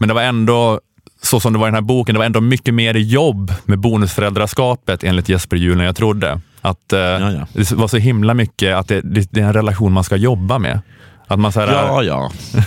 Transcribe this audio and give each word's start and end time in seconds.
Men 0.00 0.08
det 0.08 0.14
var 0.14 0.22
ändå, 0.22 0.80
så 1.22 1.40
som 1.40 1.52
det 1.52 1.58
var 1.58 1.66
i 1.66 1.68
den 1.68 1.74
här 1.74 1.80
boken, 1.80 2.14
det 2.14 2.18
var 2.18 2.26
ändå 2.26 2.40
mycket 2.40 2.74
mer 2.74 2.94
jobb 2.94 3.52
med 3.64 3.78
bonusföräldraskapet 3.78 5.04
enligt 5.04 5.28
Jesper 5.28 5.56
Juhl 5.56 5.80
än 5.80 5.86
jag 5.86 5.96
trodde. 5.96 6.40
Att 6.60 6.92
eh, 6.92 7.00
Ja, 7.00 7.32
ja. 7.32 7.46
Det 7.52 7.72
var 7.72 7.88
så 7.88 7.96
himla 7.96 8.34
mycket 8.34 8.76
att 8.76 8.88
det, 8.88 9.00
det, 9.00 9.40
är 9.40 9.44
en 9.44 9.52
relation 9.52 9.92
man 9.92 10.04
ska 10.04 10.16
jobba 10.16 10.58
med. 10.58 10.80
Att 11.26 11.38
man 11.38 11.52
så 11.52 11.60
här, 11.60 11.72
Ja, 11.72 12.02
ja. 12.02 12.30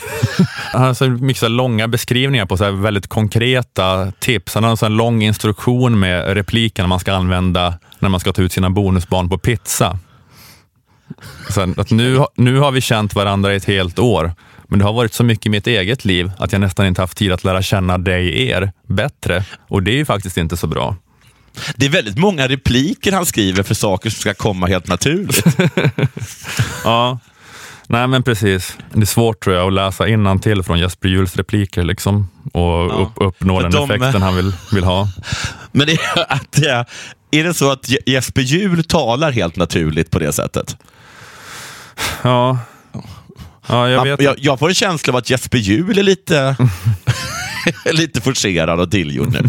Han 0.73 0.81
har 0.81 0.93
så 0.93 1.09
mycket 1.09 1.39
så 1.39 1.47
långa 1.47 1.87
beskrivningar 1.87 2.45
på 2.45 2.57
så 2.57 2.71
väldigt 2.71 3.07
konkreta 3.07 4.11
tips. 4.19 4.55
Han 4.55 4.63
har 4.63 4.71
en 4.71 4.77
så 4.77 4.87
lång 4.87 5.23
instruktion 5.23 5.99
med 5.99 6.33
replikerna 6.33 6.87
man 6.87 6.99
ska 6.99 7.13
använda 7.13 7.73
när 7.99 8.09
man 8.09 8.19
ska 8.19 8.33
ta 8.33 8.41
ut 8.41 8.51
sina 8.51 8.69
bonusbarn 8.69 9.29
på 9.29 9.37
pizza. 9.37 9.97
Så 11.49 11.61
att 11.77 11.91
nu, 11.91 12.19
nu 12.35 12.59
har 12.59 12.71
vi 12.71 12.81
känt 12.81 13.15
varandra 13.15 13.53
i 13.53 13.55
ett 13.55 13.65
helt 13.65 13.99
år, 13.99 14.31
men 14.69 14.79
det 14.79 14.85
har 14.85 14.93
varit 14.93 15.13
så 15.13 15.23
mycket 15.23 15.45
i 15.45 15.49
mitt 15.49 15.67
eget 15.67 16.05
liv 16.05 16.31
att 16.37 16.51
jag 16.51 16.61
nästan 16.61 16.85
inte 16.85 17.01
haft 17.01 17.17
tid 17.17 17.31
att 17.31 17.43
lära 17.43 17.61
känna 17.61 17.97
dig, 17.97 18.47
er, 18.47 18.71
bättre. 18.87 19.43
Och 19.67 19.83
det 19.83 19.91
är 19.91 19.95
ju 19.95 20.05
faktiskt 20.05 20.37
inte 20.37 20.57
så 20.57 20.67
bra. 20.67 20.95
Det 21.75 21.85
är 21.85 21.89
väldigt 21.89 22.17
många 22.17 22.47
repliker 22.47 23.11
han 23.11 23.25
skriver 23.25 23.63
för 23.63 23.75
saker 23.75 24.09
som 24.09 24.19
ska 24.21 24.33
komma 24.33 24.67
helt 24.67 24.87
naturligt. 24.87 25.43
Ja, 26.83 27.19
nej 27.87 28.07
men 28.07 28.23
precis. 28.23 28.77
Det 28.93 29.01
är 29.01 29.05
svårt 29.05 29.43
tror 29.43 29.55
jag 29.55 29.67
att 29.67 29.73
läsa 29.73 30.39
till 30.41 30.63
från 30.63 30.79
Jesper 30.79 31.09
Juhls 31.09 31.35
repliker 31.35 31.83
liksom, 31.83 32.29
och 32.53 33.01
upp, 33.01 33.11
uppnå 33.15 33.61
den 33.61 33.71
de- 33.71 33.91
effekten 33.91 34.21
han 34.21 34.35
vill, 34.35 34.53
vill 34.71 34.83
ha. 34.83 35.07
Men 35.71 35.87
det 35.87 35.93
är, 35.93 36.31
att 36.33 36.51
det 36.51 36.69
är, 36.69 36.85
är 37.31 37.43
det 37.43 37.53
så 37.53 37.71
att 37.71 37.89
Je- 37.89 38.03
Jesper 38.05 38.41
Juhl 38.41 38.83
talar 38.83 39.31
helt 39.31 39.55
naturligt 39.55 40.11
på 40.11 40.19
det 40.19 40.33
sättet? 40.33 40.77
Ja, 42.21 42.57
ja 43.69 43.89
jag 43.89 44.03
vet. 44.03 44.21
jag, 44.21 44.35
jag 44.39 44.59
får 44.59 44.69
en 44.69 44.75
känsla 44.75 45.13
av 45.13 45.17
att 45.17 45.29
Jesper 45.29 45.57
Juhl 45.57 45.97
är 45.97 46.03
lite, 46.03 46.55
lite 47.91 48.21
forcerad 48.21 48.79
och 48.79 48.91
tillgjord 48.91 49.31
nu. 49.33 49.47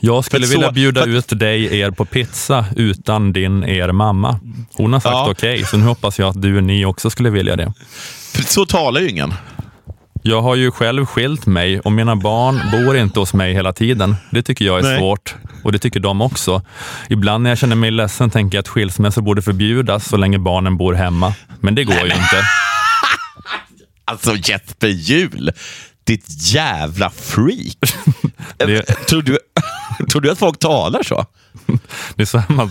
Jag 0.00 0.24
skulle 0.24 0.46
vilja 0.46 0.66
så- 0.68 0.72
bjuda 0.72 1.00
för- 1.02 1.08
ut 1.08 1.38
dig, 1.38 1.78
er 1.80 1.90
på 1.90 2.04
pizza 2.04 2.66
utan 2.76 3.32
din, 3.32 3.64
er 3.64 3.92
mamma. 3.92 4.40
Hon 4.72 4.92
har 4.92 5.00
sagt 5.00 5.12
Ja. 5.12 5.30
okej, 5.30 5.64
så 5.66 5.76
nu 5.76 5.84
hoppas 5.84 6.18
jag 6.18 6.28
att 6.28 6.42
du 6.42 6.56
och 6.56 6.64
ni 6.64 6.84
också 6.84 7.10
skulle 7.10 7.30
vilja 7.30 7.56
det. 7.56 7.72
Så 8.46 8.66
talar 8.66 9.00
ju 9.00 9.08
ingen. 9.10 9.34
Jag 10.26 10.42
har 10.42 10.54
ju 10.54 10.70
själv 10.70 11.06
skilt 11.06 11.46
mig 11.46 11.80
och 11.80 11.92
mina 11.92 12.16
barn 12.16 12.60
bor 12.72 12.96
inte 12.96 13.20
hos 13.20 13.34
mig 13.34 13.52
hela 13.54 13.72
tiden. 13.72 14.16
Det 14.30 14.42
tycker 14.42 14.64
jag 14.64 14.78
är 14.78 14.82
Nej. 14.82 14.98
svårt 14.98 15.34
och 15.64 15.72
det 15.72 15.78
tycker 15.78 16.00
de 16.00 16.20
också. 16.20 16.62
Ibland 17.08 17.42
när 17.42 17.50
jag 17.50 17.58
känner 17.58 17.76
mig 17.76 17.90
ledsen 17.90 18.30
tänker 18.30 18.58
jag 18.58 18.62
att 18.62 18.68
skilsmässor 18.68 19.22
borde 19.22 19.42
förbjudas 19.42 20.08
så 20.08 20.16
länge 20.16 20.38
barnen 20.38 20.76
bor 20.76 20.92
hemma. 20.94 21.34
Men 21.60 21.74
det 21.74 21.84
går 21.84 21.96
ju 21.96 22.04
inte. 22.12 22.42
Alltså 24.06 24.34
Jesper 24.36 24.86
Juhl, 24.88 25.50
ditt 26.04 26.26
jävla 26.54 27.10
freak. 27.10 27.78
Det- 28.56 28.82
tror, 29.06 29.22
du, 29.22 29.38
tror 30.10 30.20
du 30.20 30.30
att 30.30 30.38
folk 30.38 30.58
talar 30.58 31.02
så? 31.02 31.26
Det 32.14 32.22
är 32.22 32.26
så 32.26 32.42
man, 32.48 32.70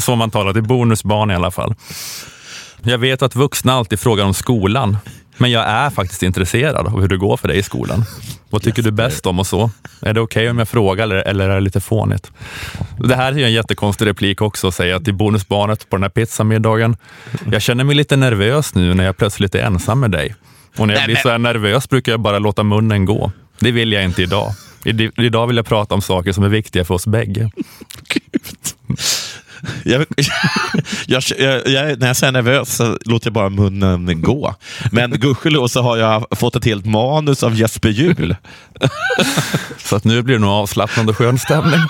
så 0.00 0.16
man 0.16 0.30
talar 0.30 0.52
till 0.52 0.62
bonusbarn 0.62 1.30
i 1.30 1.34
alla 1.34 1.50
fall. 1.50 1.74
Jag 2.82 2.98
vet 2.98 3.22
att 3.22 3.36
vuxna 3.36 3.72
alltid 3.74 4.00
frågar 4.00 4.24
om 4.24 4.34
skolan, 4.34 4.96
men 5.36 5.50
jag 5.50 5.64
är 5.64 5.90
faktiskt 5.90 6.22
intresserad 6.22 6.86
av 6.86 7.00
hur 7.00 7.08
det 7.08 7.16
går 7.16 7.36
för 7.36 7.48
dig 7.48 7.58
i 7.58 7.62
skolan. 7.62 8.04
Vad 8.50 8.62
tycker 8.62 8.82
du 8.82 8.90
bäst 8.90 9.26
om 9.26 9.38
och 9.38 9.46
så? 9.46 9.70
Är 10.02 10.12
det 10.12 10.20
okej 10.20 10.50
om 10.50 10.58
jag 10.58 10.68
frågar 10.68 11.04
eller, 11.04 11.16
eller 11.16 11.48
är 11.48 11.54
det 11.54 11.60
lite 11.60 11.80
fånigt? 11.80 12.32
Det 12.98 13.16
här 13.16 13.32
är 13.32 13.36
ju 13.36 13.44
en 13.44 13.52
jättekonstig 13.52 14.06
replik 14.06 14.42
också 14.42 14.68
att 14.68 14.74
säga 14.74 15.00
till 15.00 15.14
bonusbarnet 15.14 15.90
på 15.90 15.96
den 15.96 16.02
här 16.02 16.10
pizzamiddagen. 16.10 16.96
Jag 17.52 17.62
känner 17.62 17.84
mig 17.84 17.96
lite 17.96 18.16
nervös 18.16 18.74
nu 18.74 18.94
när 18.94 19.04
jag 19.04 19.16
plötsligt 19.16 19.54
är 19.54 19.62
ensam 19.62 20.00
med 20.00 20.10
dig. 20.10 20.34
Och 20.76 20.86
när 20.86 20.94
jag 20.94 21.00
Nej, 21.00 21.06
blir 21.06 21.16
så 21.16 21.28
här 21.28 21.38
nervös 21.38 21.88
brukar 21.88 22.12
jag 22.12 22.20
bara 22.20 22.38
låta 22.38 22.62
munnen 22.62 23.04
gå. 23.04 23.32
Det 23.58 23.72
vill 23.72 23.92
jag 23.92 24.04
inte 24.04 24.22
idag. 24.22 24.52
Idag 25.16 25.46
vill 25.46 25.56
jag 25.56 25.66
prata 25.66 25.94
om 25.94 26.02
saker 26.02 26.32
som 26.32 26.44
är 26.44 26.48
viktiga 26.48 26.84
för 26.84 26.94
oss 26.94 27.06
bägge. 27.06 27.50
Jag, 29.84 30.06
jag, 31.06 31.22
jag, 31.38 31.68
jag, 31.68 31.98
när 32.00 32.06
jag 32.06 32.16
säger 32.16 32.32
nervös 32.32 32.76
så 32.76 32.98
låter 33.04 33.26
jag 33.26 33.32
bara 33.32 33.48
munnen 33.48 34.22
gå. 34.22 34.54
Men 34.92 35.10
gudskelov 35.10 35.68
så 35.68 35.82
har 35.82 35.96
jag 35.96 36.26
fått 36.30 36.56
ett 36.56 36.64
helt 36.64 36.86
manus 36.86 37.42
av 37.42 37.54
Jesper 37.54 37.88
Juhl. 37.88 38.36
Så 39.78 39.96
att 39.96 40.04
nu 40.04 40.22
blir 40.22 40.34
det 40.34 40.40
nog 40.40 40.50
avslappnad 40.50 41.08
och 41.08 41.16
skön 41.16 41.38
stämning. 41.38 41.80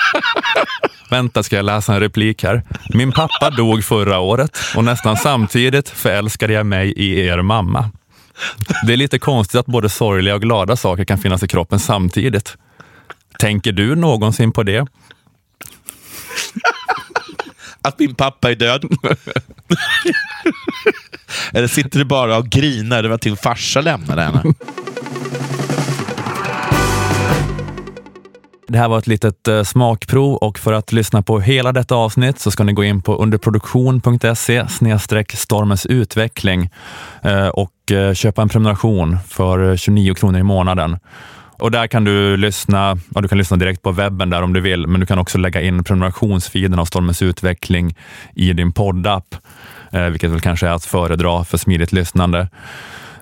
Vänta, 1.10 1.42
ska 1.42 1.56
jag 1.56 1.64
läsa 1.64 1.94
en 1.94 2.00
replik 2.00 2.42
här? 2.42 2.62
Min 2.88 3.12
pappa 3.12 3.50
dog 3.50 3.84
förra 3.84 4.18
året 4.18 4.58
och 4.76 4.84
nästan 4.84 5.16
samtidigt 5.16 5.88
förälskade 5.88 6.52
jag 6.52 6.66
mig 6.66 6.92
i 6.92 7.26
er 7.26 7.42
mamma. 7.42 7.90
Det 8.86 8.92
är 8.92 8.96
lite 8.96 9.18
konstigt 9.18 9.60
att 9.60 9.66
både 9.66 9.88
sorgliga 9.88 10.34
och 10.34 10.42
glada 10.42 10.76
saker 10.76 11.04
kan 11.04 11.18
finnas 11.18 11.42
i 11.42 11.48
kroppen 11.48 11.78
samtidigt. 11.78 12.56
Tänker 13.38 13.72
du 13.72 13.94
någonsin 13.94 14.52
på 14.52 14.62
det? 14.62 14.86
Att 17.84 17.98
min 17.98 18.14
pappa 18.14 18.50
är 18.50 18.54
död. 18.54 18.84
Eller 21.52 21.68
sitter 21.68 21.98
du 21.98 22.04
bara 22.04 22.38
och 22.38 22.48
grinar 22.48 23.04
över 23.04 23.14
att 23.14 23.20
din 23.20 23.36
farsa 23.36 23.80
lämnade 23.80 24.22
henne? 24.22 24.42
Det 28.68 28.78
här 28.78 28.88
var 28.88 28.98
ett 28.98 29.06
litet 29.06 29.48
eh, 29.48 29.62
smakprov 29.62 30.34
och 30.34 30.58
för 30.58 30.72
att 30.72 30.92
lyssna 30.92 31.22
på 31.22 31.40
hela 31.40 31.72
detta 31.72 31.94
avsnitt 31.94 32.40
så 32.40 32.50
ska 32.50 32.64
ni 32.64 32.72
gå 32.72 32.84
in 32.84 33.02
på 33.02 33.16
underproduktion.se 33.16 34.66
stormens 35.34 35.86
utveckling 35.86 36.70
eh, 37.22 37.48
och 37.48 37.92
eh, 37.92 38.14
köpa 38.14 38.42
en 38.42 38.48
prenumeration 38.48 39.18
för 39.28 39.70
eh, 39.70 39.76
29 39.76 40.14
kronor 40.14 40.40
i 40.40 40.42
månaden. 40.42 40.98
Och 41.58 41.70
där 41.70 41.86
kan 41.86 42.04
du 42.04 42.36
lyssna, 42.36 42.98
ja, 43.14 43.20
du 43.20 43.28
kan 43.28 43.38
lyssna 43.38 43.56
direkt 43.56 43.82
på 43.82 43.92
webben 43.92 44.30
där 44.30 44.42
om 44.42 44.52
du 44.52 44.60
vill, 44.60 44.86
men 44.86 45.00
du 45.00 45.06
kan 45.06 45.18
också 45.18 45.38
lägga 45.38 45.60
in 45.60 45.84
prenumerationsfiden 45.84 46.78
av 46.78 46.84
Stormens 46.84 47.22
utveckling 47.22 47.96
i 48.34 48.52
din 48.52 48.72
poddapp, 48.72 49.34
eh, 49.92 50.04
vilket 50.04 50.30
väl 50.30 50.40
kanske 50.40 50.66
är 50.66 50.70
att 50.72 50.84
föredra 50.84 51.44
för 51.44 51.58
smidigt 51.58 51.92
lyssnande. 51.92 52.48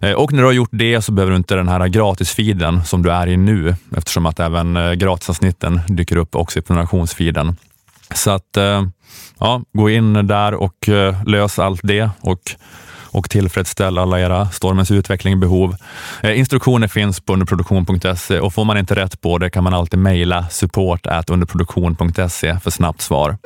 Eh, 0.00 0.12
Och 0.12 0.32
när 0.32 0.38
du 0.42 0.46
har 0.46 0.52
gjort 0.52 0.70
det 0.72 1.02
så 1.02 1.12
behöver 1.12 1.30
du 1.30 1.36
inte 1.36 1.54
den 1.54 1.68
här 1.68 1.88
gratisfiden 1.88 2.84
som 2.84 3.02
du 3.02 3.10
är 3.10 3.26
i 3.26 3.36
nu, 3.36 3.74
eftersom 3.96 4.26
att 4.26 4.40
även 4.40 4.76
eh, 4.76 4.92
gratisavsnitten 4.92 5.80
dyker 5.88 6.16
upp 6.16 6.36
också 6.36 6.58
i 6.58 6.62
prenumerationsfiden. 6.62 7.56
Så 8.14 8.30
att, 8.30 8.56
eh, 8.56 8.82
ja, 9.38 9.62
gå 9.72 9.90
in 9.90 10.26
där 10.26 10.54
och 10.54 10.88
eh, 10.88 11.22
lös 11.26 11.58
allt 11.58 11.80
det 11.84 12.10
och, 12.20 12.40
och 13.12 13.30
tillfredsställ 13.30 13.98
alla 13.98 14.20
era 14.20 14.50
Stormens 14.50 14.90
utveckling 14.90 15.40
behov. 15.40 15.76
Eh, 16.22 16.38
instruktioner 16.38 16.88
finns 16.88 17.20
på 17.20 17.32
underproduktion.se 17.32 18.40
och 18.40 18.54
får 18.54 18.64
man 18.64 18.78
inte 18.78 18.94
rätt 18.94 19.20
på 19.20 19.38
det 19.38 19.50
kan 19.50 19.64
man 19.64 19.74
alltid 19.74 19.98
mejla 19.98 20.48
support 20.50 21.06
underproduktion.se 21.30 22.58
för 22.60 22.70
snabbt 22.70 23.00
svar. 23.00 23.36